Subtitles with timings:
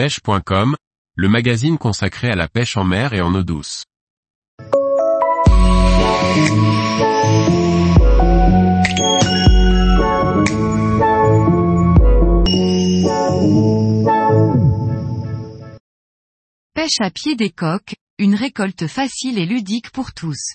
[0.00, 0.76] pêche.com,
[1.14, 3.84] le magazine consacré à la pêche en mer et en eau douce.
[16.72, 20.54] Pêche à pied des coques, une récolte facile et ludique pour tous.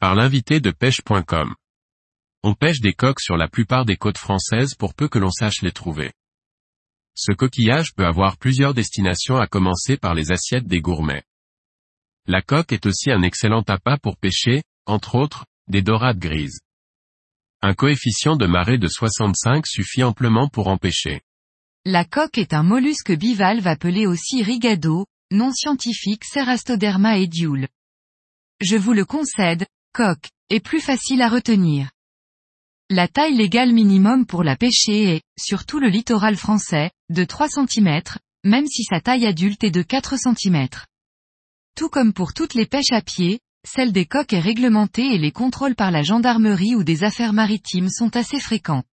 [0.00, 1.54] Par l'invité de pêche.com.
[2.42, 5.62] On pêche des coques sur la plupart des côtes françaises pour peu que l'on sache
[5.62, 6.10] les trouver.
[7.14, 11.24] Ce coquillage peut avoir plusieurs destinations à commencer par les assiettes des gourmets.
[12.26, 16.60] La coque est aussi un excellent appât pour pêcher, entre autres, des dorades grises.
[17.60, 21.20] Un coefficient de marée de 65 suffit amplement pour en pêcher.
[21.84, 27.68] La coque est un mollusque bivalve appelé aussi rigado, nom scientifique Cerastoderma edule.
[28.60, 31.90] Je vous le concède, coque, est plus facile à retenir.
[32.94, 37.48] La taille légale minimum pour la pêcher est, sur tout le littoral français, de 3
[37.48, 38.02] cm,
[38.44, 40.68] même si sa taille adulte est de 4 cm.
[41.74, 45.32] Tout comme pour toutes les pêches à pied, celle des coques est réglementée et les
[45.32, 48.84] contrôles par la gendarmerie ou des affaires maritimes sont assez fréquents.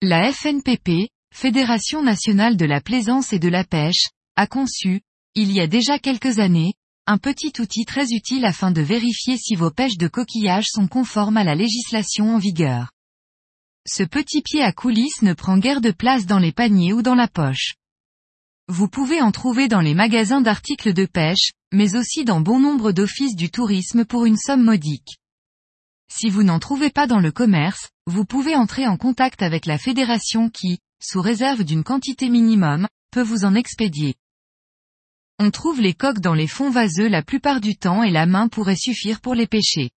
[0.00, 5.02] La FNPP, Fédération nationale de la plaisance et de la pêche, a conçu,
[5.34, 6.72] il y a déjà quelques années,
[7.08, 11.38] un petit outil très utile afin de vérifier si vos pêches de coquillages sont conformes
[11.38, 12.92] à la législation en vigueur.
[13.86, 17.14] Ce petit pied à coulisses ne prend guère de place dans les paniers ou dans
[17.14, 17.76] la poche.
[18.68, 22.92] Vous pouvez en trouver dans les magasins d'articles de pêche, mais aussi dans bon nombre
[22.92, 25.16] d'offices du tourisme pour une somme modique.
[26.12, 29.78] Si vous n'en trouvez pas dans le commerce, vous pouvez entrer en contact avec la
[29.78, 34.14] fédération qui, sous réserve d'une quantité minimum, peut vous en expédier.
[35.40, 38.48] On trouve les coques dans les fonds vaseux la plupart du temps et la main
[38.48, 39.90] pourrait suffire pour les pêcher.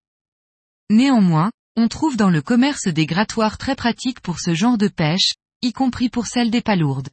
[0.91, 5.31] Néanmoins, on trouve dans le commerce des grattoirs très pratiques pour ce genre de pêche,
[5.63, 7.09] y compris pour celles des palourdes.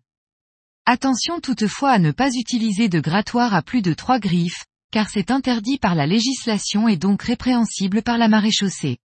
[0.84, 5.31] Attention toutefois à ne pas utiliser de grattoir à plus de trois griffes, car c'est
[5.31, 8.99] interdit par la législation et donc répréhensible par la maréchaussée.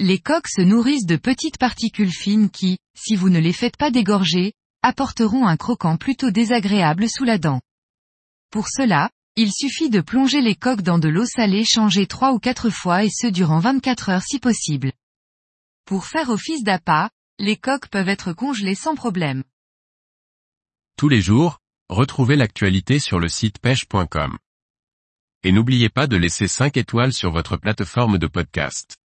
[0.00, 3.90] Les coques se nourrissent de petites particules fines qui, si vous ne les faites pas
[3.90, 7.60] dégorger, apporteront un croquant plutôt désagréable sous la dent.
[8.50, 12.40] Pour cela, il suffit de plonger les coques dans de l'eau salée changée trois ou
[12.40, 14.92] quatre fois et ce durant 24 heures si possible.
[15.84, 19.44] Pour faire office d'appât, les coques peuvent être congelées sans problème.
[20.96, 24.36] Tous les jours, retrouvez l'actualité sur le site pêche.com.
[25.42, 28.99] Et n'oubliez pas de laisser 5 étoiles sur votre plateforme de podcast.